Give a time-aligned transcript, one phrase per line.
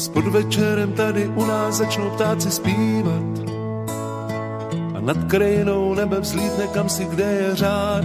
[0.00, 3.50] S podvečerem tady u nás začnou ptáci zpívat
[4.94, 8.04] a nad krajinou nebe vzlítne kam si kde je řád.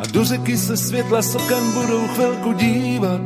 [0.00, 3.20] A do řeky se světla sokan budou chvilku dívat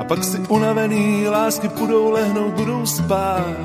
[0.00, 3.56] a pak si unavený lásky půjdou lehnout, budou spát.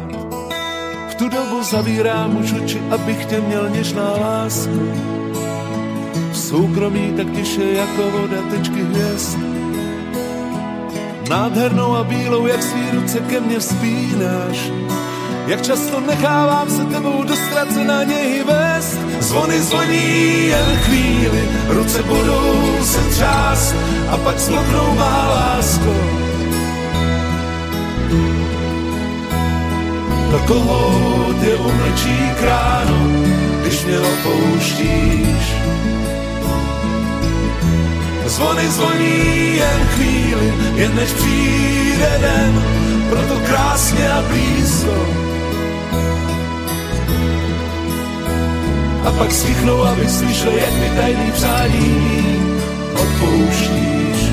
[1.09, 4.83] V tu dobu zavírám už oči, abych tě měl něžná láska.
[6.31, 9.54] V soukromí tak tiše jako voda tečky hvězd.
[11.29, 14.71] Nádhernou a bílou, jak svý ruce ke mně vzpínáš.
[15.47, 18.97] Jak často nechávám se tebou do ztracená něhy vést.
[19.19, 23.75] Zvony zvoní jen chvíli, ruce budou se třást
[24.09, 25.95] a pak zmoknou má lásko.
[30.31, 32.97] Do koho tě umlčí kráno,
[33.61, 35.55] když mě opouštíš.
[38.25, 39.84] Zvony zvoní jen
[40.75, 42.63] jen než přijde den,
[43.09, 45.07] proto krásně a blízko.
[49.05, 52.35] A pak stichnou, aby slyšel, jak mi tajný přání
[52.93, 54.31] odpouštíš.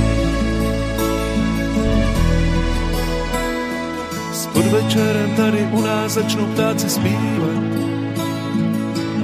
[4.33, 7.63] S podvečerem tady u nás začnou ptáci zpívat.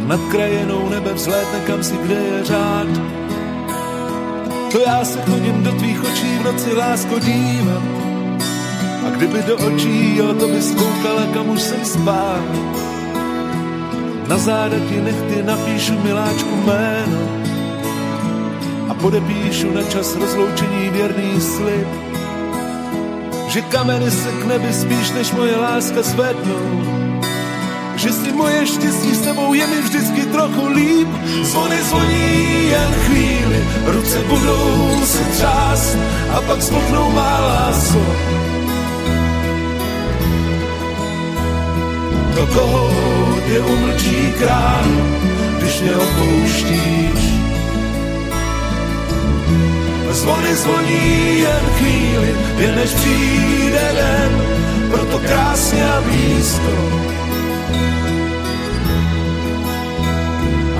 [0.06, 2.88] Nad krajenou nebe vzlétne kam si kde je řád
[4.72, 7.82] to já se chodím do tvých očí v noci lásko dívat.
[9.06, 12.44] A kdyby do očí, jo, to bys koukala, kam už jsem spát.
[14.28, 17.18] Na záda ti nechty napíšu miláčku jméno
[18.88, 21.88] a podepíšu na čas rozloučení věrný slib,
[23.48, 26.97] že kameny se k nebi spíš než moje láska zvednou
[27.98, 31.08] že si moje štěstí s tebou je mi vždycky trochu líp.
[31.42, 35.96] Zvony zvoní jen chvíli, ruce budou se třást
[36.30, 38.02] a pak smutnou má lásko.
[42.34, 42.90] Do koho
[43.46, 45.18] je umlčí krán,
[45.58, 47.20] když mě opouštíš.
[50.10, 54.42] Zvony zvoní jen chvíli, jen než přijde den,
[54.90, 57.17] proto krásně a blízko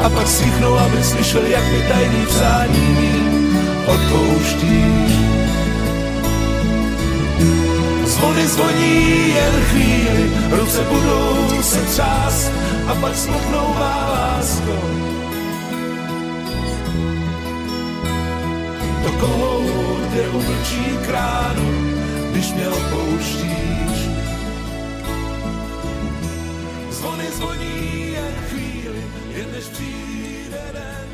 [0.04, 2.98] a pak stichnou, aby slyšel, jak mi tajný přání
[3.86, 5.12] odpouštíš.
[8.04, 12.52] Zvony zvoní jen chvíli, ruce budou se třást
[12.88, 14.76] a pak smutnou má lásko.
[19.02, 19.58] Do koho
[20.14, 21.68] tě umlčí kránu,
[22.30, 23.77] když mě opouštíš.
[29.68, 31.08] Jen než přijde den,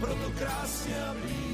[0.00, 1.53] proto krásně a blízko.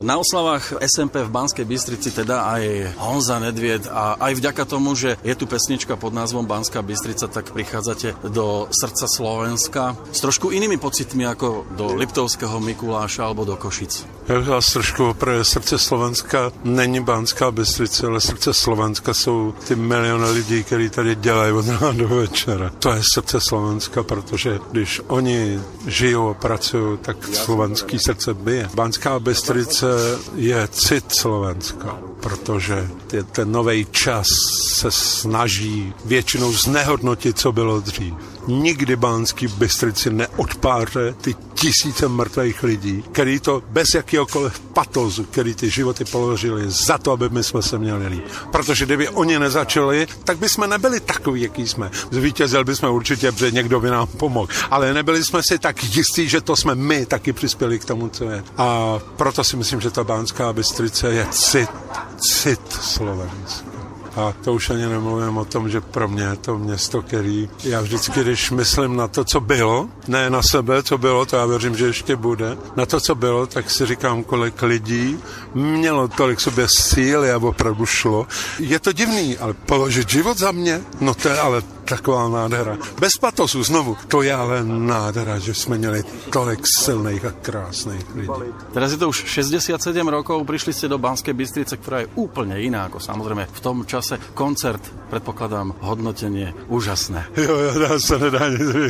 [0.00, 5.20] Na oslavách SMP v Banskej Bystrici teda aj Honza Nedvied a aj vďaka tomu, že
[5.20, 10.80] je tu pesnička pod názvom Banská Bystrica, tak prichádzate do srdca Slovenska s trošku inými
[10.80, 14.24] pocitmi ako do Liptovského Mikuláša alebo do Košic.
[14.28, 20.30] Já vás trošku pro srdce Slovenska není Banská Bystrice, ale srdce Slovenska jsou ty miliony
[20.30, 22.72] lidí, kteří tady dělají od rána do večera.
[22.78, 28.70] To je srdce Slovenska, protože když oni žijou a pracují, tak slovenský srdce bije.
[28.74, 29.89] Banská Bystrice
[30.34, 32.88] je cit Slovenska, protože
[33.32, 34.26] ten nový čas
[34.72, 38.14] se snaží většinou znehodnotit, co bylo dřív.
[38.46, 45.70] Nikdy Bánský Bystrici neodpáře ty tisíce mrtvých lidí, který to bez jakéhokoliv patozu, který ty
[45.70, 48.24] životy položili za to, aby my jsme se měli líp.
[48.52, 51.90] Protože kdyby oni nezačali, tak by jsme nebyli takový, jaký jsme.
[52.10, 54.48] Zvítězil by jsme určitě, protože někdo by nám pomohl.
[54.70, 58.24] Ale nebyli jsme si tak jistí, že to jsme my taky přispěli k tomu, co
[58.24, 58.44] je.
[58.56, 61.70] A proto si myslím, že ta Bánská Bystrice je cit,
[62.18, 63.79] cit Slovenska.
[64.16, 67.80] A to už ani nemluvím o tom, že pro mě je to město, který já
[67.80, 71.76] vždycky, když myslím na to, co bylo, ne na sebe, co bylo, to já věřím,
[71.76, 75.18] že ještě bude, na to, co bylo, tak si říkám, kolik lidí
[75.54, 78.26] mělo tolik sobě síly a opravdu šlo.
[78.58, 82.78] Je to divný, ale položit život za mě, no to je ale taková nádhera.
[83.00, 83.96] Bez patosu znovu.
[84.08, 88.50] To je ale nádhera, že jsme měli tolik silných a krásných lidí.
[88.72, 92.86] Teraz je to už 67 rokov, prišli ste do Banskej Bystrice, ktorá je úplne iná
[92.86, 94.22] ako samozrejme v tom čase.
[94.38, 97.26] Koncert, predpokladám, hodnotenie úžasné.
[97.36, 98.46] Jo, jo, dá se nedá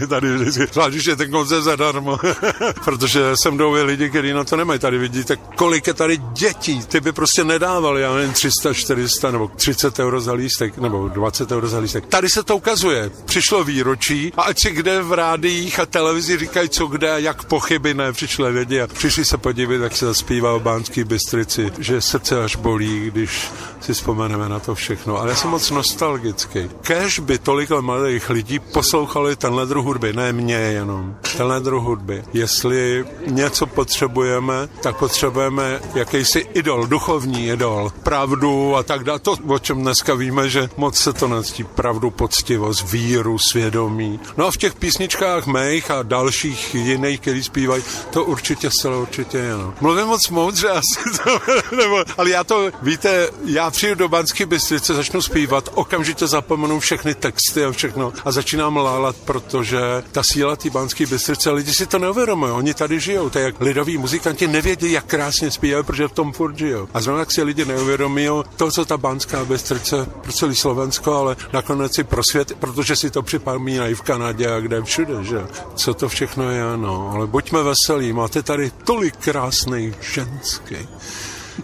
[0.08, 0.67] tady vždycky.
[0.73, 2.19] Zvlášť, je ten koncert zadarmo.
[2.85, 4.79] Protože sem jdou lidi, kteří na to nemají.
[4.79, 6.85] Tady vidíte, kolik je tady dětí.
[6.85, 11.52] Ty by prostě nedávali, já nevím, 300, 400 nebo 30 euro za lístek, nebo 20
[11.52, 12.06] euro za lístek.
[12.06, 13.10] Tady se to ukazuje ukazuje.
[13.25, 17.94] Přišlo výročí a ať si kde v rádiích a televizi říkají, co kde, jak pochyby,
[17.94, 22.44] ne, přišli lidi a přišli se podívat, jak se zaspívá o Bánský Bystrici, že srdce
[22.44, 23.48] až bolí, když
[23.81, 25.16] si vzpomeneme na to všechno.
[25.16, 26.70] Ale já jsem moc nostalgický.
[26.82, 32.22] Kež by tolik mladých lidí poslouchali tenhle druh hudby, ne mě jenom, tenhle druh hudby.
[32.32, 39.19] Jestli něco potřebujeme, tak potřebujeme jakýsi idol, duchovní idol, pravdu a tak dále.
[39.19, 44.20] To, o čem dneska víme, že moc se to nectí pravdu, poctivost, víru, svědomí.
[44.36, 49.38] No a v těch písničkách mých a dalších jiných, který zpívají, to určitě se určitě
[49.38, 49.52] je.
[49.52, 49.74] No.
[49.80, 51.40] Mluvím moc moudře asi, to,
[51.76, 57.14] nebo, ale já to, víte, já přijdu do Banské Bystrice, začnu zpívat, okamžitě zapomenu všechny
[57.14, 59.80] texty a všechno a začínám lálat, protože
[60.12, 63.60] ta síla té Banské Bystrice, lidi si to neuvědomují, oni tady žijou, to je jak
[63.60, 66.88] lidoví muzikanti nevědí, jak krásně zpívají, protože v tom furt žijou.
[66.94, 71.36] A zrovna tak si lidi neuvědomují to, co ta Banská Bystrice pro celý Slovensko, ale
[71.52, 75.46] nakonec i pro svět, protože si to připomínají v Kanadě a kde všude, že?
[75.74, 77.10] Co to všechno je, no.
[77.14, 80.88] Ale buďme veselí, máte tady tolik krásných ženský,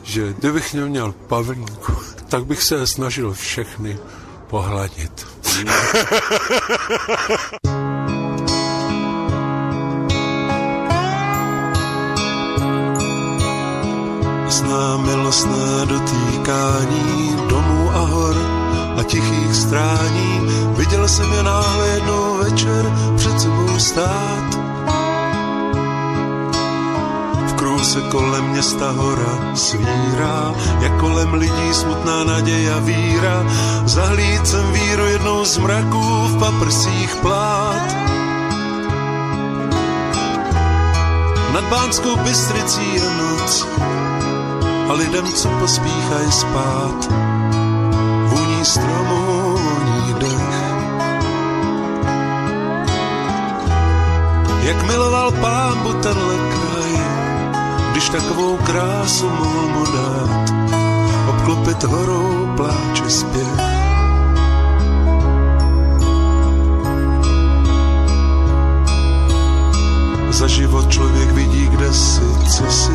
[0.02, 1.92] že kdybych neměl Pavlínku,
[2.28, 3.98] tak bych se snažil všechny
[4.46, 5.26] pohladit.
[14.48, 18.45] Zná milostné dotýkání domů a hor
[18.96, 20.40] a tichých strání.
[20.76, 24.66] Viděl jsem je náhle jednou večer před sebou stát
[27.86, 33.46] se kolem města hora svírá, jak kolem lidí smutná naděje a víra.
[33.84, 37.96] Zahlíd jsem víru jednou z mraků v paprsích plát.
[41.52, 43.66] Nad Bánskou Bystricí je noc
[44.88, 47.25] a lidem, co pospíchají spát,
[48.66, 49.58] stromů,
[50.18, 50.46] dech.
[54.62, 57.00] Jak miloval pámbu tenhle kraj,
[57.92, 60.50] když takovou krásu mohl mu dát,
[61.28, 63.60] obklopit horou pláče zpěv.
[70.30, 72.22] Za život člověk vidí, kde si,
[72.56, 72.92] co si,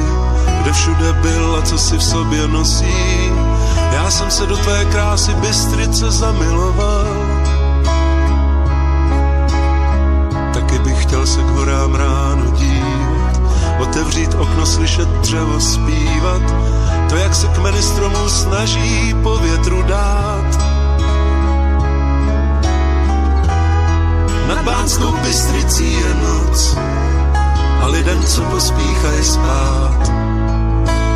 [0.62, 3.31] kde všude byl a co si v sobě nosí.
[3.92, 7.06] Já jsem se do tvé krásy Bystrice zamiloval.
[10.54, 13.42] Taky bych chtěl se k horám ráno dívat
[13.82, 16.42] otevřít okno, slyšet dřevo zpívat,
[17.10, 20.58] to, jak se kmeny stromů snaží po větru dát.
[24.48, 26.78] Nad Bánskou Bystricí je noc
[27.82, 30.12] a lidem, co pospíchají spát,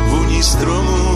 [0.08, 1.15] vůní stromů,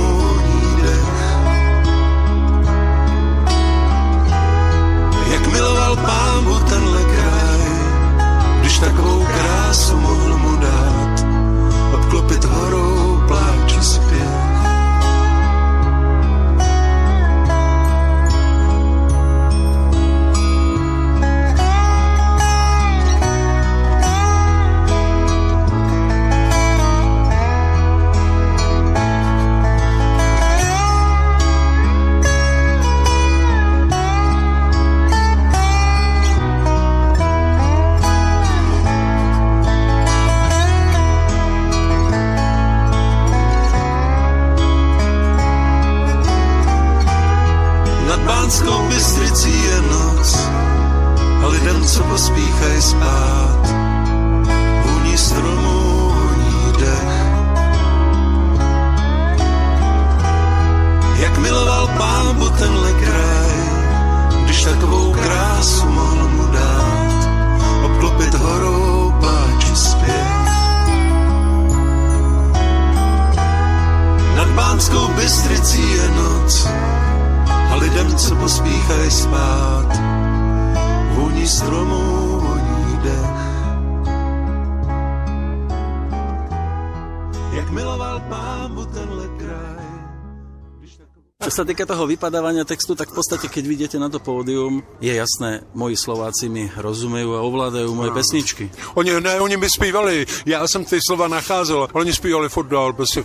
[91.41, 95.09] Čo sa týka toho vypadávania textu, tak v podstate, keď vidíte na to pódium, je
[95.09, 98.17] jasné, moji Slováci mi rozumejú a ovládajú moje no.
[98.21, 98.69] pesničky.
[98.93, 103.25] Oni, ne, oni mi zpívali, já jsem ty slova nacházel, oni zpívali dál, prostě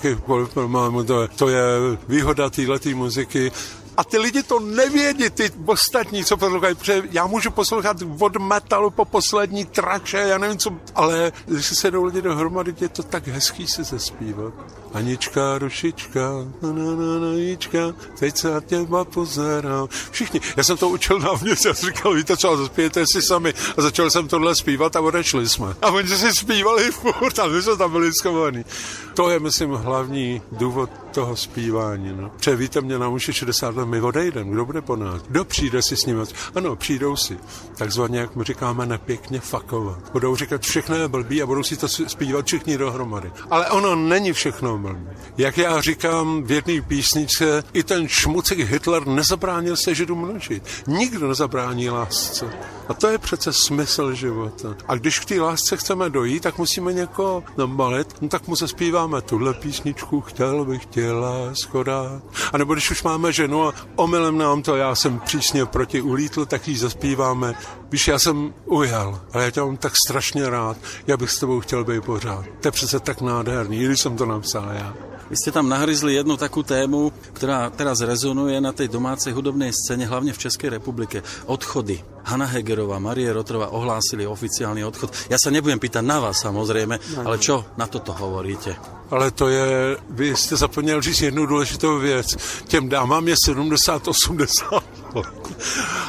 [1.06, 1.64] to, to je
[2.08, 3.52] výhoda této muziky,
[3.98, 8.90] A ty lidi to nevědí, ty ostatní, co poslouchají, protože já můžu poslouchat od metalu
[8.90, 13.28] po poslední trače, já nevím co, ale když se sedou lidi dohromady, je to tak
[13.28, 14.54] hezký se zespívat.
[14.94, 16.20] Anička, rušička,
[16.62, 17.80] na, na, na, na, Anička,
[18.20, 19.88] teď se na těma pozerám.
[20.12, 23.54] Všichni, já jsem to učil na mě, já jsem říkal, víte co, zaspějete si sami.
[23.78, 25.76] A začal jsem tohle zpívat a odešli jsme.
[25.82, 28.66] A oni si zpívali furt a my jsme tam byli schovaní.
[29.14, 32.14] To je, myslím, hlavní důvod toho zpívání.
[32.16, 32.30] No.
[32.30, 35.22] Protože víte, mě už je 60 let, my odejdeme, kdo bude po nás?
[35.22, 36.24] Kdo přijde si s nimi?
[36.56, 37.38] Ano, přijdou si.
[37.78, 40.12] Takzvaně, jak my říkáme, nepěkně fakovat.
[40.12, 43.32] Budou říkat, všechno je blbý a budou si to zpívat všichni dohromady.
[43.50, 45.08] Ale ono není všechno blbý.
[45.38, 50.64] Jak já říkám v jedné písničce, i ten šmucek Hitler nezabránil se Židu množit.
[50.88, 52.50] Nikdo nezabrání lásce.
[52.88, 54.76] A to je přece smysl života.
[54.88, 59.22] A když k té lásce chceme dojít, tak musíme někoho nabalit, no tak mu zaspíváme
[59.22, 62.22] tuhle písničku, chtěl bych tě lásko dát.
[62.54, 66.46] A nebo když už máme ženu a omylem nám to, já jsem přísně proti ulítl,
[66.46, 67.54] tak ji zaspíváme.
[67.92, 70.78] Víš, já jsem ujel, ale já tě mám tak strašně rád,
[71.08, 72.46] já bych s tebou chtěl být pořád.
[72.62, 74.94] To je přece tak nádherný, když jsem to napsal já.
[75.26, 80.06] Vy ste tam nahryzli jednu takú tému, ktorá teraz rezonuje na tej domácej hudobnej scéne,
[80.06, 81.26] hlavne v Českej republike.
[81.50, 81.98] Odchody.
[82.26, 85.14] Hanna Hegerová, Marie Rotrova ohlásili oficiálny odchod.
[85.30, 87.22] Ja sa nebudem pýtať na vás samozrejme, no.
[87.26, 88.78] ale čo na toto hovoríte?
[89.10, 92.38] Ale to je, vy jste zapomněl říct jednu důležitou věc.
[92.66, 94.82] Těm dámám je 70-80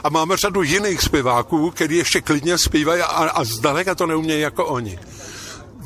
[0.04, 4.66] a máme řadu jiných zpěváků, který ještě klidně zpívají a, a zdaleka to neumějí jako
[4.66, 4.99] oni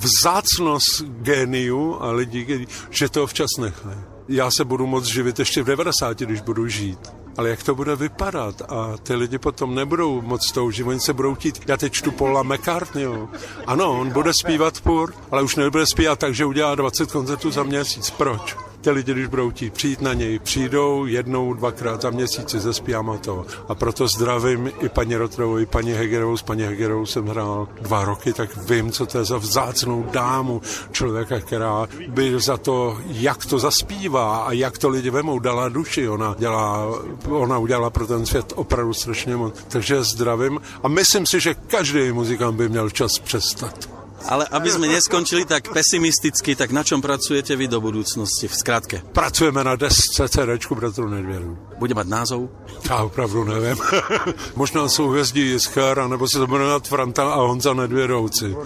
[0.00, 3.98] vzácnost géniu a lidí, že to včas nechají.
[4.28, 6.98] Já se budu moc živit ještě v 90, když budu žít.
[7.36, 8.62] Ale jak to bude vypadat?
[8.68, 11.60] A ty lidi potom nebudou moc toužit, oni se budou chtít.
[11.66, 13.28] Já teď čtu Paula McCartneyho.
[13.66, 17.62] Ano, on bude zpívat půr, ale už nebude zpívat tak, že udělá 20 koncertů za
[17.62, 18.10] měsíc.
[18.10, 18.56] Proč?
[18.80, 23.16] Ty lidi, když budou chtít přijít na něj, přijdou jednou, dvakrát za měsíc, zespívám a
[23.16, 23.46] to.
[23.68, 26.36] A proto zdravím i paní Rotrovou, i paní Hegerovou.
[26.36, 30.62] S paní Hegerovou jsem hrál dva roky, tak vím, co to je za vzácnou dámu
[30.92, 36.08] člověka, která by za to, jak to zaspívá a jak to lidi vemou, dala duši.
[36.08, 36.86] Ona, dělá,
[37.28, 39.54] ona udělala pro ten svět opravdu strašně moc.
[39.68, 43.99] Takže zdravím a myslím si, že každý muzikant by měl čas přestat.
[44.28, 48.96] Ale aby sme neskončili tak pesimisticky, tak na čom pracujete vy do budúcnosti v skratke?
[49.12, 51.58] Pracujeme na desce CDčku Bratru Nedvěru.
[51.78, 52.50] Bude mať názov?
[52.84, 53.76] Já opravdu nevím.
[54.56, 58.56] Možná souhvězdí Jiskar, nebo se to bude jmenovat Franta a Honza Nedvěrouci.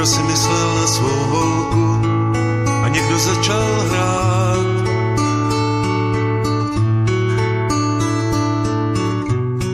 [0.00, 2.00] Někdo si myslel na svou holku
[2.84, 4.66] a někdo začal hrát.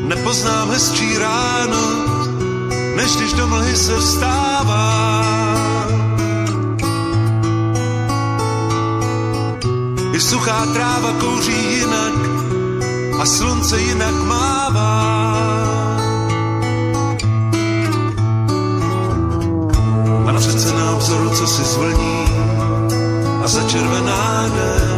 [0.03, 1.83] Nepoznám hezčí ráno,
[2.97, 5.25] než když do mlhy se vstává.
[10.13, 12.15] I suchá tráva kouří jinak
[13.21, 15.16] a slunce jinak mává.
[21.07, 22.25] Z co si zvlní
[23.45, 24.96] a začervená den.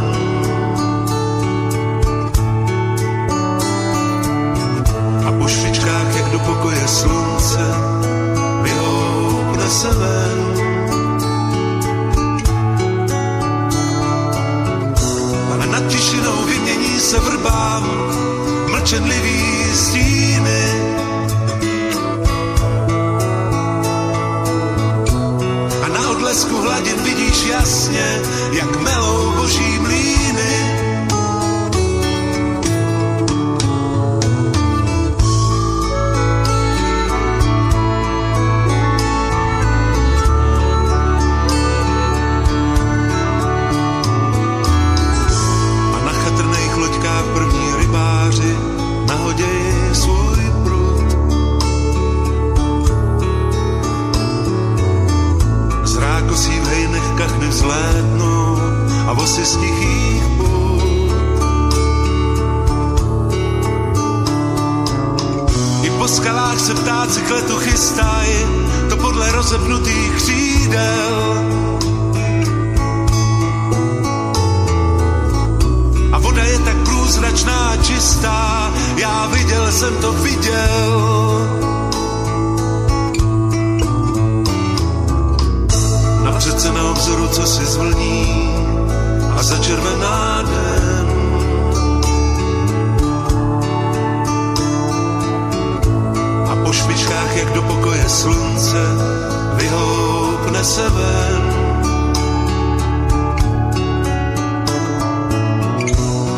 [100.59, 101.43] Vyhoupne se ven.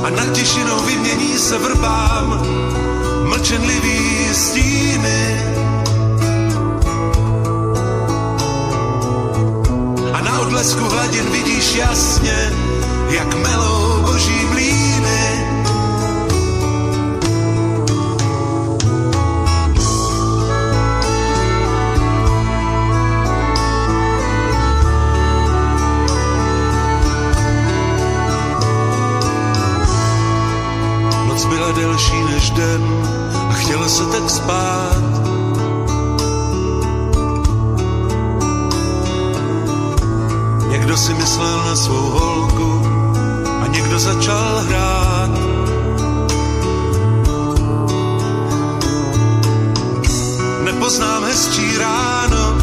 [0.04, 2.42] A nad tišinou vymění se vrbám
[3.24, 5.42] mlčenlivý stíny.
[10.13, 12.54] A na odlesku hladin vidíš jasně,
[13.10, 14.90] jak melou boží mlíny.
[32.41, 32.81] Než den
[33.50, 35.03] a chtělo se tak spát.
[40.69, 42.86] Někdo si myslel na svou holku
[43.63, 45.29] a někdo začal hrát.
[50.63, 52.55] Nepoznám hezčí ráno,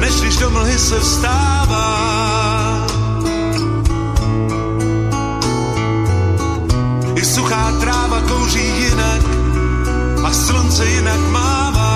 [0.00, 2.12] než když do mlhy se vstává.
[7.14, 8.01] I suchá tráva
[8.32, 9.22] kouří jinak
[10.24, 11.92] a slunce jinak mává.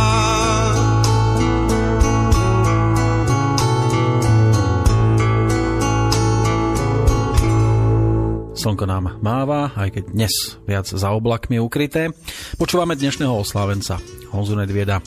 [8.56, 10.34] Slnko nám máva, aj keď dnes
[10.66, 12.10] viac za oblakmi ukryté.
[12.58, 13.96] Počúvame dnešného oslávenca
[14.34, 15.00] Honzu Nedvieda.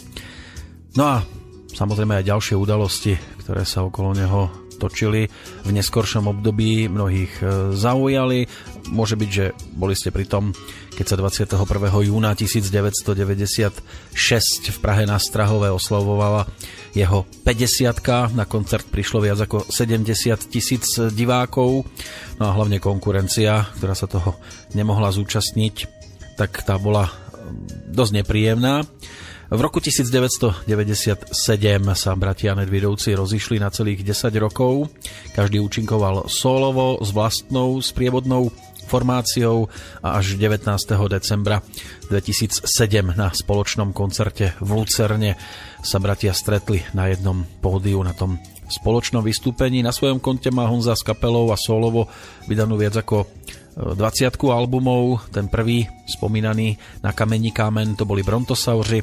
[0.95, 1.21] No a
[1.75, 3.13] samozrejme aj ďalšie udalosti,
[3.43, 5.27] ktoré sa okolo neho točili
[5.67, 7.43] v neskoršom období, mnohých e,
[7.75, 8.47] zaujali.
[8.95, 10.55] Môže byť, že boli ste pri tom,
[10.95, 11.59] keď sa 21.
[12.07, 13.75] júna 1996
[14.71, 16.47] v Prahe na Strahove oslavovala
[16.95, 20.07] jeho 50 Na koncert prišlo viac ako 70
[20.49, 21.85] tisíc divákov.
[22.39, 24.39] No a hlavne konkurencia, ktorá sa toho
[24.73, 25.75] nemohla zúčastniť,
[26.39, 27.11] tak tá bola
[27.89, 28.87] dosť nepríjemná.
[29.49, 30.69] V roku 1997
[31.97, 34.93] sa bratia Nedvidovci rozišli na celých 10 rokov.
[35.33, 38.53] Každý účinkoval solovo s vlastnou sprievodnou
[38.85, 39.65] formáciou
[40.05, 40.69] a až 19.
[41.09, 41.65] decembra
[42.13, 42.65] 2007
[43.17, 45.33] na spoločnom koncerte v Lucerne
[45.79, 48.39] sa bratia stretli na jednom pódiu na tom
[48.69, 49.81] spoločnom vystúpení.
[49.81, 52.05] Na svojom konte má Honza s kapelou a solovo
[52.45, 53.25] vydanú viac ako
[53.79, 55.31] 20 albumov.
[55.33, 59.01] Ten prvý, spomínaný na kamení kámen, to boli Brontosauři.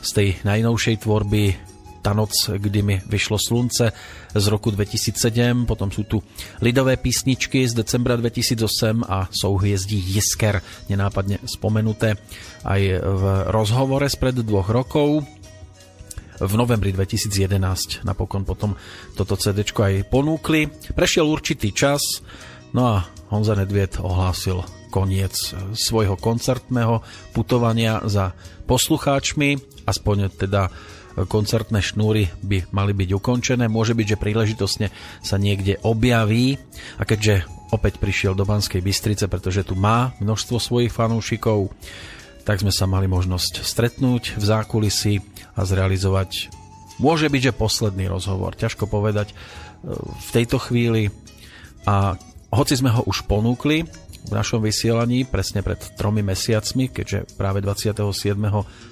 [0.00, 3.92] Z tej najnovšej tvorby tá noc, kdy mi vyšlo slunce
[4.32, 6.24] z roku 2007, potom sú tu
[6.64, 12.16] lidové písničky z decembra 2008 a souhviezdí Jisker, nenápadne spomenuté
[12.64, 15.28] aj v rozhovore spred dvoch rokov.
[16.40, 18.72] V novembri 2011 napokon potom
[19.12, 20.72] toto CD aj ponúkli.
[20.96, 22.24] Prešiel určitý čas,
[22.72, 25.36] no a Honza Nedviet ohlásil koniec
[25.76, 27.04] svojho koncertného
[27.36, 28.32] putovania za
[28.64, 30.72] poslucháčmi, aspoň teda
[31.28, 33.68] koncertné šnúry by mali byť ukončené.
[33.68, 34.86] Môže byť, že príležitosne
[35.20, 36.56] sa niekde objaví
[36.96, 41.70] a keďže opäť prišiel do Banskej Bystrice, pretože tu má množstvo svojich fanúšikov,
[42.44, 45.14] tak sme sa mali možnosť stretnúť v zákulisí
[45.56, 46.50] a zrealizovať
[47.00, 48.54] môže byť, že posledný rozhovor.
[48.54, 49.32] Ťažko povedať
[50.20, 51.08] v tejto chvíli
[51.88, 52.20] a
[52.52, 53.88] hoci sme ho už ponúkli
[54.20, 58.36] v našom vysielaní presne pred tromi mesiacmi, keďže práve 27.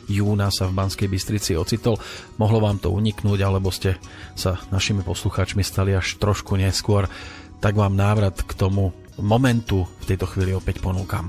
[0.09, 2.01] júna sa v Banskej Bystrici ocitol.
[2.41, 4.01] Mohlo vám to uniknúť, alebo ste
[4.33, 7.13] sa našimi poslucháčmi stali až trošku neskôr,
[7.61, 11.29] tak vám návrat k tomu momentu v tejto chvíli opäť ponúkam.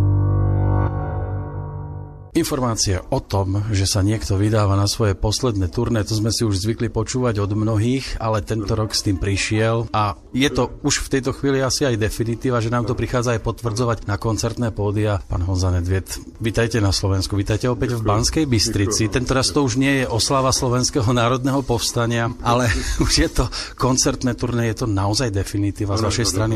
[2.31, 6.63] Informácia o tom, že sa niekto vydáva na svoje posledné turné, to sme si už
[6.63, 11.11] zvykli počúvať od mnohých, ale tento rok s tým prišiel a je to už v
[11.11, 15.19] tejto chvíli asi aj definitíva, že nám to prichádza aj potvrdzovať na koncertné pódia.
[15.27, 19.11] Pán Honza Nedviet, vitajte na Slovensku, vitajte opäť v Banskej Bystrici.
[19.11, 22.71] Tento raz to už nie je oslava Slovenského národného povstania, ale
[23.05, 26.55] už je to koncertné turné, je to naozaj definitíva z vašej strany?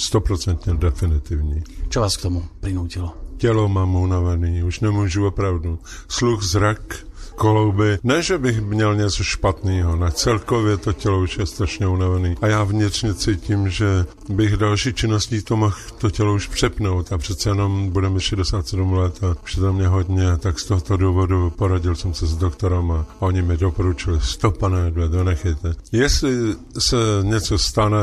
[0.80, 1.60] definitivní.
[1.92, 3.29] Čo vás k tomu prinútilo?
[3.40, 5.78] Tělo mám unavený, už nemůžu opravdu.
[6.08, 7.06] Sluch, zrak,
[7.40, 7.98] klouby.
[8.04, 12.36] Ne, že bych měl něco špatného, na celkově to tělo už je strašně unavený.
[12.42, 17.18] A já vnitřně cítím, že bych další činností to mohl to tělo už přepnout a
[17.18, 21.50] přece jenom budeme 67 let a už je to mě hodně, tak z tohoto důvodu
[21.50, 25.74] poradil jsem se s doktorem a oni mi doporučili, stop pane, to nechejte.
[25.92, 27.98] Jestli se něco stane,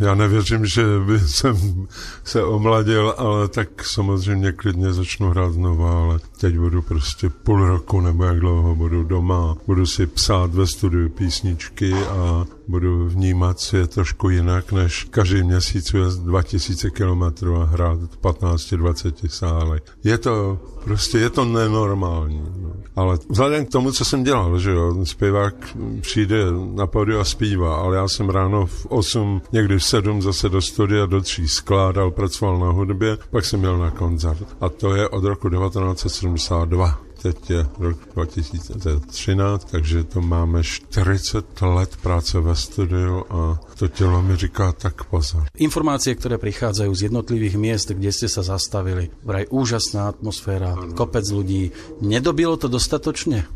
[0.00, 1.86] já nevěřím, že by jsem
[2.24, 8.00] se omladil, ale tak samozřejmě klidně začnu hrát znovu, ale teď budu prostě půl roku
[8.00, 13.90] nebo jak dlouho budu doma, budu si psát ve studiu písničky a budu vnímat svět
[13.90, 19.80] trošku jinak, než každý měsíc je 2000 kilometrů a hrát 15-20 sále.
[20.04, 22.42] Je to prostě, je to nenormální.
[22.58, 22.72] No.
[22.96, 25.54] Ale vzhledem k tomu, co jsem dělal, že jo, zpěvák
[26.00, 30.48] přijde na pódium a zpívá, ale já jsem ráno v 8, někdy v 7 zase
[30.48, 34.56] do studia, do 3 skládal, pracoval na hudbě, pak jsem měl na koncert.
[34.60, 41.96] A to je od roku 1972 teď je rok 2013, takže to máme 40 let
[42.02, 45.46] práce ve studiu a to tělo mi říká tak pozor.
[45.54, 51.70] Informácie, ktoré prichádzajú z jednotlivých miest, kde ste sa zastavili, vraj úžasná atmosféra, kopec ľudí.
[52.02, 53.46] Nedobilo to dostatočne?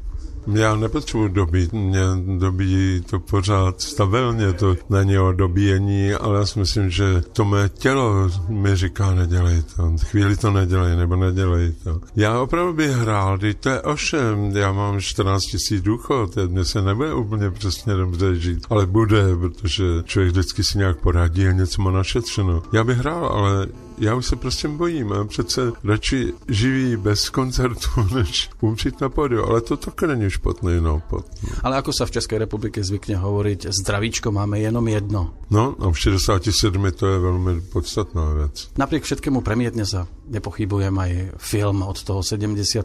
[0.54, 2.00] Já nepotřebuji dobít, mě
[2.38, 7.68] dobíjí to pořád stabilně, to není o dobíjení, ale já si myslím, že to mé
[7.68, 12.00] tělo mi říká, nedělej to, chvíli to nedělej, nebo nedělej to.
[12.16, 16.82] Já opravdu bych hrál, když to je ovšem, já mám 14 tisíc důchod, mě se
[16.82, 21.82] nebude úplně přesně dobře žít, ale bude, protože člověk vždycky si nějak poradí a něco
[21.82, 22.62] má našetřeno.
[22.72, 23.66] Já bych hrál, ale
[23.98, 25.12] já už se prostě bojím.
[25.12, 29.44] A přece radši živí bez koncertu, než umřít na pódiu.
[29.44, 31.24] Ale to také není špatný nápad.
[31.42, 31.48] No.
[31.62, 35.34] Ale ako sa v České republike zvykne hovoriť, zdravíčko máme jenom jedno.
[35.50, 38.70] No a v 67 to je velmi podstatná věc.
[38.78, 42.82] Napriek všetkému premietne sa, nepochybujem, aj film od toho 72.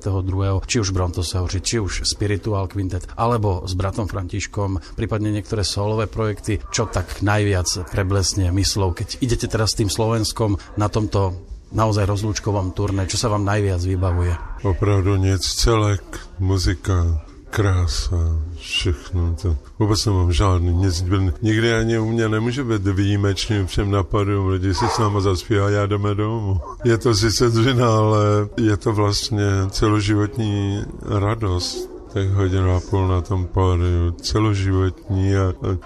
[0.69, 6.61] či už Brontosauri, či už Spiritual Quintet, alebo s bratom Františkom, prípadne niektoré solové projekty,
[6.69, 11.33] čo tak najviac preblesne myslou, keď idete teraz s tým Slovenskom na tom tomto
[11.73, 14.33] naozaj rozlúčkovom turné, čo sa vám najviac vybavuje?
[14.61, 16.03] Opravdu nic, celek,
[16.37, 19.35] muzika, krása, všechno.
[19.41, 21.03] To vůbec nemám žádný, nic,
[21.41, 25.85] nikdy ani u mě nemůže být výjimečný, všem napadu, lidi si s náma zaspívá, já
[25.85, 26.61] jdeme domů.
[26.83, 28.21] Je to sice dřina, ale
[28.57, 35.77] je to vlastně celoživotní radost tak hodinu a půl na tom pódiu, celoživotní a, a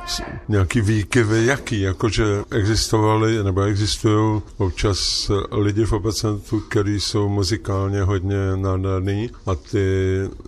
[0.47, 8.37] nějaký výkyvy, jaký, jakože existovaly nebo existují občas lidi v obecentu, kteří jsou muzikálně hodně
[8.55, 9.85] nádherný a ty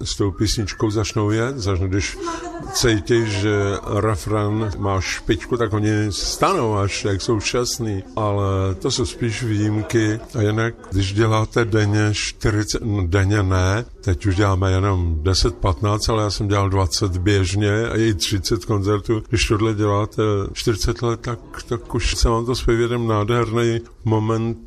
[0.03, 2.17] s tou písničkou začnou jet, začnou, když
[2.73, 3.53] cítí, že
[3.99, 10.19] refren má špičku, tak oni stanou až, jak jsou šťastní, ale to jsou spíš výjimky.
[10.35, 16.09] A jinak, když děláte denně 40, no denně ne, teď už děláme jenom 10 15,
[16.09, 19.23] ale já jsem dělal 20 běžně a i 30 koncertů.
[19.29, 20.21] Když tohle děláte
[20.53, 24.57] 40 let, tak, tak už se vám to zpěvědem nádherný moment,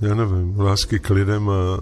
[0.00, 1.80] já nevím, lásky k lidem a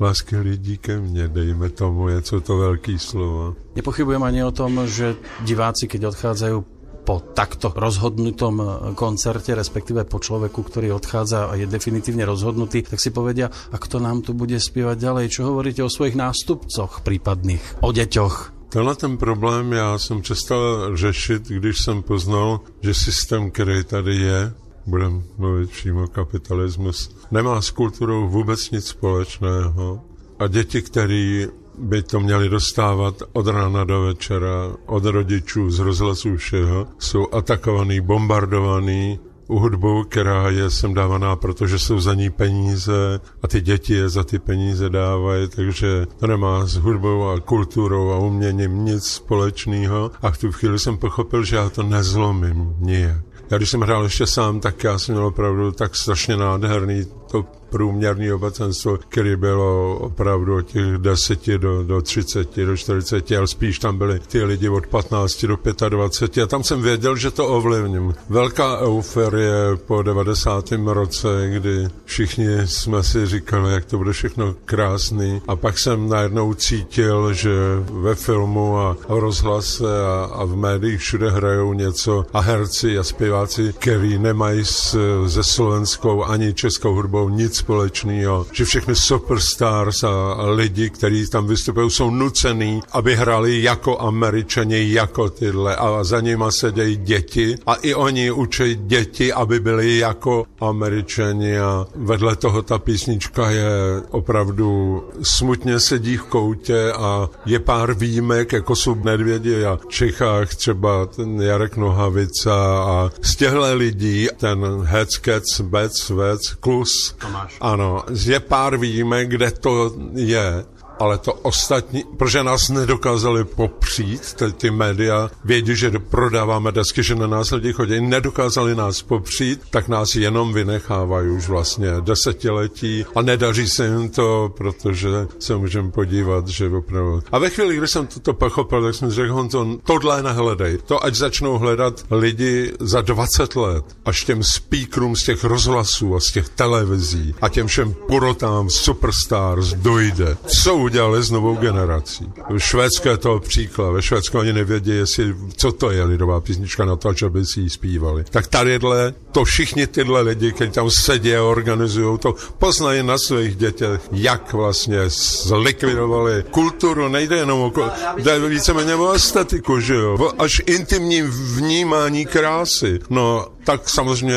[0.00, 3.56] lásky lidí ke mně, dejme tomu, je co to velký slovo.
[3.76, 6.79] Nepochybujem ani o tom, že diváci, keď odchádzajú
[7.10, 13.02] po takto rozhodnutom e, koncerte, respektíve po človeku, ktorý odchádza a je definitívne rozhodnutý, tak
[13.02, 15.26] si povedia, a kto nám tu bude spievať ďalej?
[15.34, 18.54] Čo hovoríte o svojich nástupcoch prípadných, o deťoch?
[18.70, 24.52] Tenhle ten problém já jsem přestal řešit, když jsem poznal, že systém, který tady je,
[24.86, 30.00] budeme mluvit přímo kapitalismus, nemá s kulturou vůbec nic společného.
[30.38, 31.46] A děti, které
[31.80, 38.00] by to měli dostávat od rána do večera, od rodičů, z rozhlasu všeho, jsou atakovaný,
[38.00, 39.18] bombardovaný
[39.50, 44.08] u hudbou, která je sem dávaná, protože jsou za ní peníze a ty děti je
[44.08, 50.10] za ty peníze dávají, takže to nemá s hudbou a kulturou a uměním nic společného
[50.22, 53.24] a v tu chvíli jsem pochopil, že já to nezlomím nijak.
[53.50, 57.46] Já když jsem hrál ještě sám, tak já jsem měl opravdu tak strašně nádherný to
[57.70, 63.78] průměrné obecenstvo, které bylo opravdu od těch 10 do, do 30, do 40, ale spíš
[63.78, 68.14] tam byli ty lidi od 15 do 25 a tam jsem věděl, že to ovlivním.
[68.28, 70.72] Velká euforie po 90.
[70.86, 76.54] roce, kdy všichni jsme si říkali, jak to bude všechno krásný a pak jsem najednou
[76.54, 77.50] cítil, že
[77.92, 83.04] ve filmu a v rozhlase a, a v médiích všude hrajou něco a herci a
[83.04, 84.96] zpěváci, kteří nemají s,
[85.28, 91.90] se slovenskou ani českou hudbou nic společného, že všechny superstars a lidi, kteří tam vystupují,
[91.90, 97.94] jsou nucený, aby hrali jako američani, jako tyhle a za nima sedějí děti a i
[97.94, 103.70] oni učí děti, aby byli jako američani a vedle toho ta písnička je
[104.10, 111.06] opravdu smutně sedí v koutě a je pár výjimek, jako jsou Nedvědi a Čechách třeba
[111.06, 117.49] ten Jarek Nohavica a z těchto lidí ten Heckec, Bec, Vec, Klus, Tomáš.
[117.60, 120.64] Ano, je pár výjimek, kde to je
[121.00, 127.14] ale to ostatní, protože nás nedokázali popřít, ty, ty média vědí, že prodáváme desky, že
[127.14, 133.22] na nás lidi chodí, nedokázali nás popřít, tak nás jenom vynechávají už vlastně desetiletí a
[133.22, 135.08] nedaří se jim to, protože
[135.38, 137.22] se můžeme podívat, že opravdu.
[137.32, 140.78] A ve chvíli, kdy jsem toto pochopil, tak jsem řekl, Honzo, tohle nehledej.
[140.86, 146.20] To ať začnou hledat lidi za 20 let, až těm speakerům z těch rozhlasů a
[146.20, 150.36] z těch televizí a těm všem porotám superstars dojde.
[150.46, 152.26] Co udělali s novou generací.
[152.58, 153.90] Švédsko je to příklad.
[153.90, 157.60] Ve Švédsku oni nevědí, jestli, co to je lidová písnička na to, že by si
[157.60, 158.24] ji zpívali.
[158.30, 163.56] Tak tadyhle to všichni tyhle lidi, kteří tam sedí a organizují to, poznají na svých
[163.56, 164.98] dětech, jak vlastně
[165.46, 167.08] zlikvidovali kulturu.
[167.08, 167.72] Nejde jenom o,
[168.16, 170.32] jde víceméně o estetiku, že jo?
[170.38, 172.98] Až intimním vnímání krásy.
[173.10, 174.36] No, tak samozřejmě,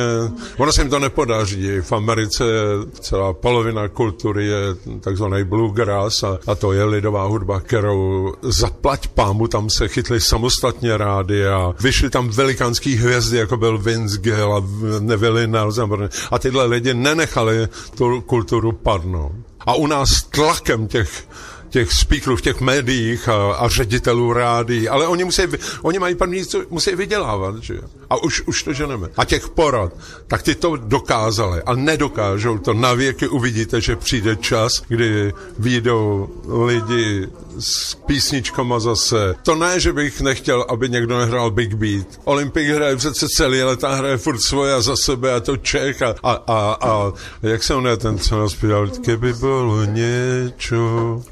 [0.58, 1.82] ono se jim to nepodaří.
[1.82, 2.44] V Americe
[3.00, 4.60] celá polovina kultury je
[5.00, 10.98] takzvaný bluegrass a a to je lidová hudba, kterou zaplať pámu, tam se chytli samostatně
[10.98, 14.64] rádi a vyšly tam velikánský hvězdy, jako byl Vince Gill a
[15.00, 17.68] Neville Nelson a tyhle lidi nenechali
[17.98, 19.32] tu kulturu padnout.
[19.66, 21.28] A u nás tlakem těch
[21.74, 25.42] těch speakerů v těch médiích a, a ředitelů rádií, ale oni, musí,
[25.82, 27.74] oni mají první, musí vydělávat, že
[28.10, 29.08] A už, už to ženeme.
[29.18, 29.94] A těch porad,
[30.28, 32.74] tak ty to dokázali a nedokážou to.
[32.74, 36.30] Na věky uvidíte, že přijde čas, kdy výjdou
[36.66, 37.28] lidi
[37.60, 39.36] s písničkama zase.
[39.44, 42.08] To ne, že bych nechtěl, aby někdo nehrál Big Beat.
[42.24, 46.16] Olympik hraje přece celý leta, hraje furt svoje a za sebe a to Čech a,
[46.24, 51.24] a, a, a jak se jmenuje ten, co nás pěl, keby bylo něco,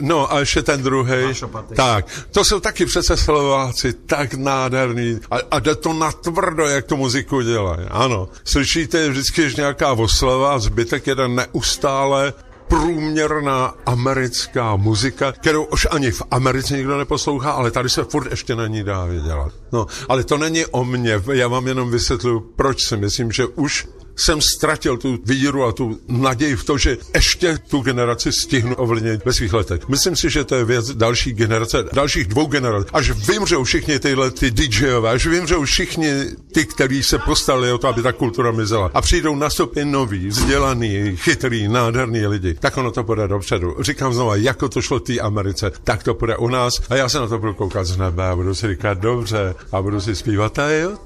[0.00, 1.32] No a ještě ten druhý.
[1.76, 5.18] Tak, to jsou taky přece Slováci, tak nádherný.
[5.30, 7.86] A, a jde to na tvrdo, jak tu muziku dělají.
[7.90, 12.32] Ano, slyšíte vždycky, že nějaká oslava, zbytek jeden neustále
[12.68, 18.56] průměrná americká muzika, kterou už ani v Americe nikdo neposlouchá, ale tady se furt ještě
[18.56, 19.52] na ní dá vydělat.
[19.72, 23.86] No, ale to není o mně, já vám jenom vysvětluju, proč si myslím, že už
[24.16, 29.24] jsem ztratil tu víru a tu naději v to, že ještě tu generaci stihnu ovlivnit
[29.24, 29.88] ve svých letech.
[29.88, 32.88] Myslím si, že to je věc další generace, dalších dvou generací.
[32.92, 36.12] Až vymřou všichni tyhle ty DJové, až vymřou všichni
[36.52, 38.90] ty, kteří se postali o to, aby ta kultura mizela.
[38.94, 42.54] A přijdou na stopě noví, vzdělaný, chytrý, nádherný lidi.
[42.54, 43.76] Tak ono to půjde dopředu.
[43.80, 46.82] Říkám znovu, jako to šlo té Americe, tak to půjde u nás.
[46.90, 49.82] A já se na to budu koukat z nebe a budu si říkat dobře a
[49.82, 50.98] budu si zpívat a jo,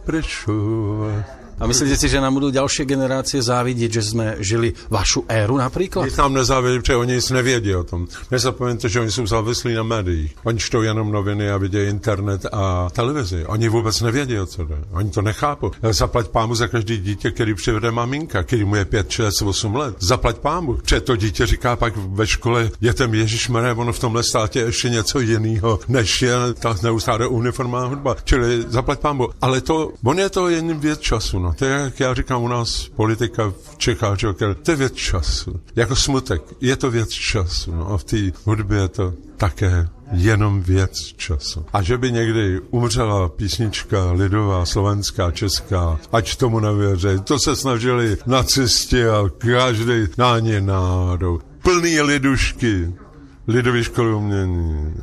[1.61, 6.05] a myslíte si, že nám budou další generácie závidět, že jsme žili vašu éru například?
[6.05, 8.07] Nic nám nezávidí, protože oni nic nevědí o tom.
[8.31, 10.35] Nezapomeňte, že oni jsou závislí na médiích.
[10.44, 13.47] Oni čtou jenom noviny a vidějí internet a televizi.
[13.47, 14.79] Oni vůbec nevědí, o co jde.
[14.90, 15.71] Oni to nechápou.
[15.90, 19.97] Zaplať pámu za každý dítě, který přivede maminka, který mu je 5, 6, 8 let.
[19.99, 20.75] Zaplať pámu.
[20.75, 25.21] Protože to dítě říká pak ve škole dětem Ježíš ono v tomhle státě ještě něco
[25.21, 28.16] jiného, než je ta neustále uniformá hudba.
[28.25, 29.29] Čili zaplať pámu.
[29.40, 31.38] Ale to, on je to jen věc času.
[31.38, 31.47] No.
[31.48, 34.18] No, to je, jak já říkám u nás, politika v Čechách,
[34.62, 35.61] to je věc času.
[35.76, 37.74] Jako smutek, je to věc času.
[37.74, 41.64] No a v té hudbě je to také jenom věc času.
[41.72, 47.08] A že by někdy umřela písnička lidová, slovenská, česká, ať tomu nevěří.
[47.24, 51.40] To se snažili nacisti a každý na ně nádou.
[51.62, 52.92] Plný lidušky,
[53.48, 54.94] lidové školy umění.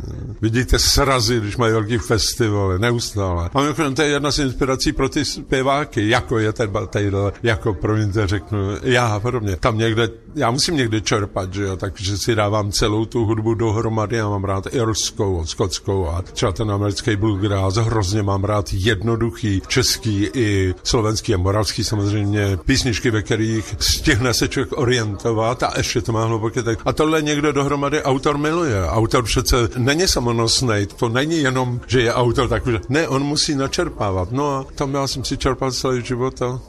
[0.41, 3.49] Vidíte srazy, když mají velký festivaly, neustále.
[3.53, 7.73] A mimochodem, to je jedna z inspirací pro ty zpěváky, jako je ten tadyhle, jako
[7.73, 9.55] promiňte, řeknu, já podobně.
[9.55, 14.15] Tam někde, já musím někde čerpat, že jo, takže si dávám celou tu hudbu dohromady,
[14.15, 20.29] já mám rád irskou, skotskou a třeba ten americký bluegrass, hrozně mám rád jednoduchý český
[20.33, 26.11] i slovenský a moravský samozřejmě písničky, ve kterých stihne se člověk orientovat a ještě to
[26.11, 26.79] má hluboké tak.
[26.85, 28.87] A tohle někdo dohromady autor autor miluje.
[28.87, 34.31] Autor přece není samonosný, to není jenom, že je autor takový, ne, on musí načerpávat.
[34.31, 36.59] No a tam já jsem si čerpal celý život a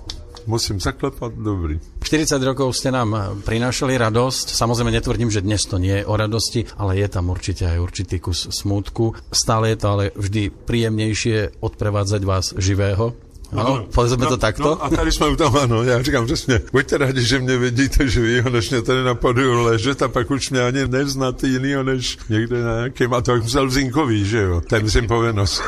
[0.46, 1.81] musím zaklepat, dobrý.
[2.07, 4.55] 40 rokov ste nám prinášali radosť.
[4.55, 8.22] Samozrejme netvrdím, že dnes to nie je o radosti, ale je tam určite aj určitý
[8.22, 9.18] kus smútku.
[9.35, 14.62] Stále je to ale vždy príjemnejšie odprevádzať vás živého No, povedzme no, to takto.
[14.62, 18.09] No, a tady jsme u toho, ano, já říkám přesně, buďte rádi, že mě vidíte
[18.09, 22.18] živýho, než mě tady na podiu ležet a pak už mě ani neznáte jinýho, než
[22.28, 25.62] někde na nějakým, a to jak musel Zinkový, že jo, je myslím povinnost.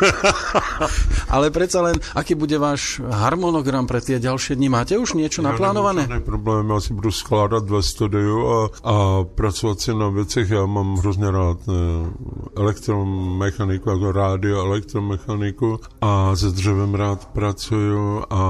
[1.29, 4.69] Ale přece len, aký bude váš harmonogram pro ty další dny?
[4.69, 6.09] Máte už něco naplánované?
[6.11, 10.67] Já problém, já si budu skládat ve studiu a, a pracovat si na věcech, já
[10.67, 11.75] mám hrozně rád ne,
[12.57, 18.43] elektromechaniku, jako rádio, elektromechaniku a se dřevem rád pracuji pracuju a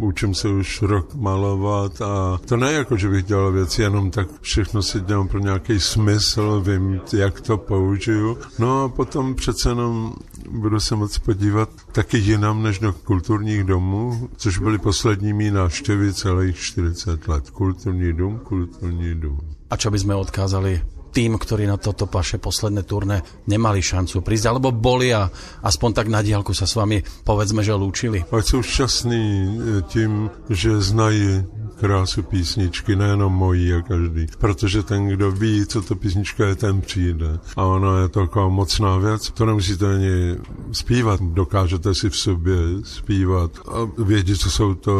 [0.00, 4.28] učím se už rok malovat a to ne jako, že bych dělal věci jenom tak,
[4.40, 8.38] všechno si dělám pro nějaký smysl, vím, jak to použiju.
[8.58, 10.14] No a potom přece jenom
[10.50, 16.14] budu se moc podívat taky jinam než do kulturních domů, což byly poslední mý návštěvy
[16.14, 17.50] celých 40 let.
[17.50, 19.40] Kulturní dům, kulturní dům.
[19.70, 24.46] A čo by sme odkázali tým, ktorí na toto vaše posledné turné nemali šancu prísť,
[24.52, 25.28] alebo boli a
[25.64, 28.24] aspoň tak na diálku sa s vami povedzme, že lúčili.
[28.28, 29.48] Ať sú šťastní e,
[29.88, 31.44] tím, že znají
[31.80, 34.26] krásu písničky, nejenom mojí a každý.
[34.38, 37.38] Protože ten, kdo ví, co to písnička je, ten přijde.
[37.56, 39.30] A ona je to taková mocná věc.
[39.30, 40.36] To nemusíte ani
[40.72, 41.20] zpívat.
[41.22, 44.94] Dokážete si v sobě zpívat a vědět, co jsou to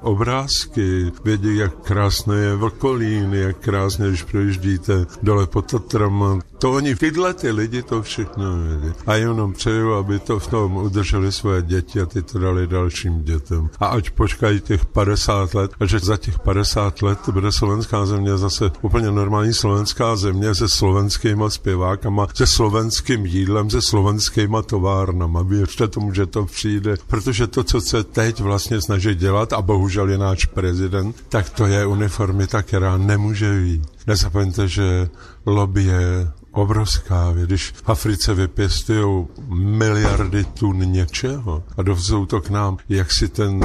[0.00, 6.38] obrázky, vědět, jak krásné je Vlkolín, jak krásně, když projíždíte dole pod Tatrama.
[6.58, 8.94] To oni, tyhle ty lidi to všechno vědí.
[9.06, 13.24] A jenom přeju, aby to v tom udrželi svoje děti a ty to dali dalším
[13.24, 13.70] dětem.
[13.80, 18.36] A ať počkají těch 50 let a že za těch 50 let bude slovenská země
[18.36, 25.42] zase úplně normální slovenská země se slovenskýma zpěvákama, se slovenským jídlem, se slovenskýma továrnama.
[25.42, 30.10] Věřte tomu, že to přijde, protože to, co se teď vlastně snaží dělat, a bohužel
[30.10, 33.82] je náš prezident, tak to je uniformita, která nemůže jít.
[34.06, 35.08] Nezapomeňte, že
[35.46, 37.32] lobby je obrovská.
[37.44, 43.60] Když v Africe vypěstují miliardy tun něčeho a dovzou to k nám, jak si ten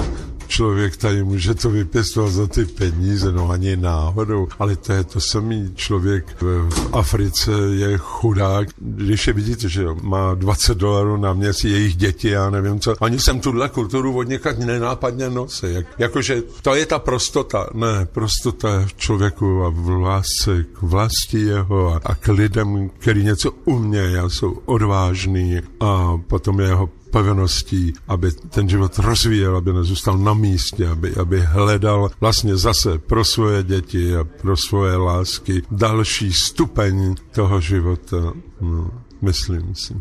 [0.51, 5.19] člověk tady může to vypěstovat za ty peníze, no ani náhodou, ale to je to
[5.19, 11.71] samý člověk v Africe je chudák, když je vidíte, že má 20 dolarů na měsíc,
[11.71, 16.43] jejich děti, já nevím co, oni sem tuhle kulturu od někaď nenápadně nosí, jak, jakože
[16.61, 22.15] to je ta prostota, ne, prostota člověku a v lásce k vlasti jeho a, a
[22.15, 28.99] k lidem, který něco umějí a jsou odvážní a potom jeho pevností, aby ten život
[28.99, 34.57] rozvíjel, aby nezůstal na místě, aby, aby hledal vlastně zase pro svoje děti a pro
[34.57, 38.33] svoje lásky další stupeň toho života.
[38.61, 39.93] No, myslím si.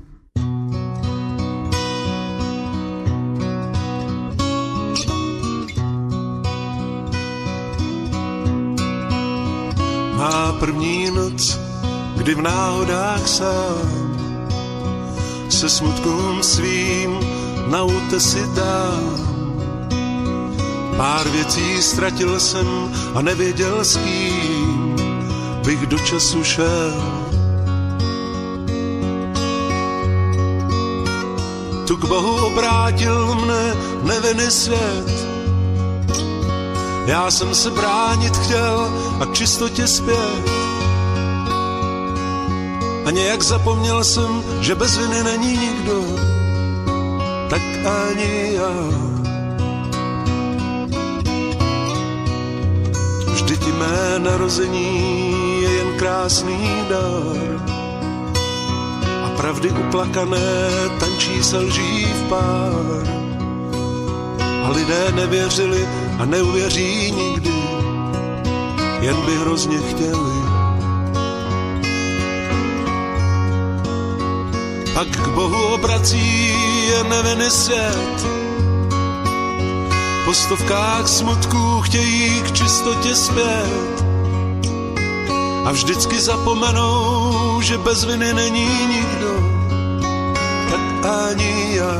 [10.16, 11.58] Má první noc,
[12.16, 14.19] kdy v náhodách sám
[15.52, 17.20] se smutkům svým
[17.66, 19.30] na útesy dám.
[20.96, 22.66] Pár věcí ztratil jsem
[23.14, 24.96] a nevěděl s kým
[25.64, 26.94] bych do času šel.
[31.86, 35.26] Tu k Bohu obrátil mne nevinný svět.
[37.06, 40.59] Já jsem se bránit chtěl a k čistotě zpět
[43.06, 46.04] a nějak zapomněl jsem, že bez viny není nikdo,
[47.50, 48.74] tak ani já.
[53.32, 57.66] Vždyť mé narození je jen krásný dar
[59.24, 63.04] a pravdy uplakané tančí se lží v pár.
[64.64, 67.54] A lidé nevěřili a neuvěří nikdy,
[69.00, 70.49] jen by hrozně chtěli
[74.94, 76.48] pak k Bohu obrací
[76.88, 78.26] je nevinný svět.
[80.24, 84.04] Po stovkách smutků chtějí k čistotě zpět
[85.64, 89.32] a vždycky zapomenou, že bez viny není nikdo,
[90.70, 91.94] tak ani já.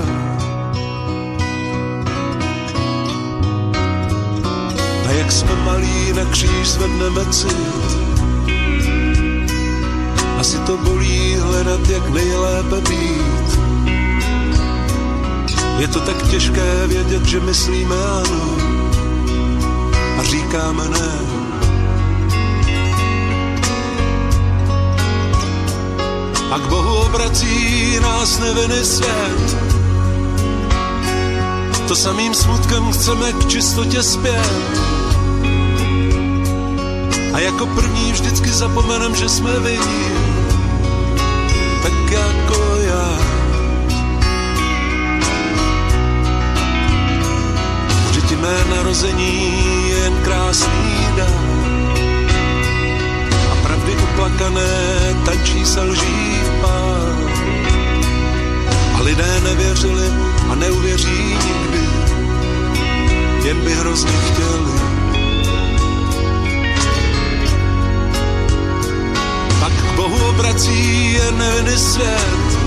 [5.09, 8.01] A jak jsme malí na kříž zvedneme cit,
[10.39, 11.30] asi to bolí
[11.63, 13.61] hledat, jak nejlépe být.
[15.79, 18.57] Je to tak těžké vědět, že myslíme ano
[20.19, 21.19] a říkáme ne.
[26.51, 29.57] A k Bohu obrací nás nevinný svět.
[31.89, 34.81] To samým smutkem chceme k čistotě zpět.
[37.33, 39.61] A jako první vždycky zapomenem, že jsme
[42.11, 43.21] vinní jako já.
[48.41, 49.53] mé narození
[49.89, 51.29] je jen krásný dar.
[53.53, 54.71] A pravdy uplakané
[55.25, 57.13] tančí se lží pár.
[58.95, 60.09] A lidé nevěřili
[60.51, 61.85] a neuvěří nikdy,
[63.45, 64.50] jen by hrozně chtěli.
[70.61, 72.59] Obrací jen neviny svět,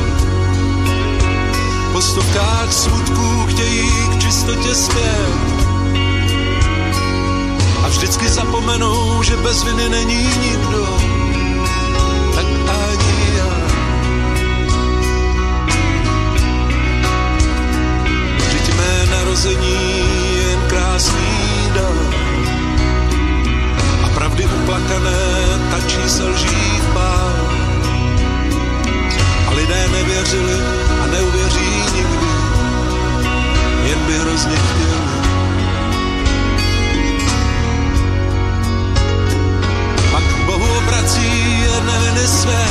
[1.92, 5.34] po stovkách smutků chtějí k čistotě zpět.
[7.84, 10.98] A vždycky zapomenou, že bez viny není nikdo,
[12.36, 13.54] tak ani já.
[18.38, 22.14] Vždyť mé narození je jen krásný dar.
[24.04, 25.22] A pravdy uplakané
[25.72, 27.23] tačí se lží pár
[29.64, 30.54] lidé nevěřili
[31.04, 32.28] a neuvěří nikdy,
[33.84, 35.04] jen by hrozně chtěli.
[40.12, 42.66] Pak k Bohu obrací neviny své,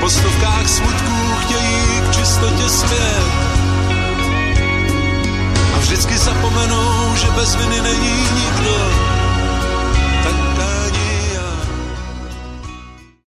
[0.00, 3.24] po stovkách smutků chtějí k čistotě zpět.
[5.74, 9.13] A vždycky zapomenou, že bez viny není nikdo,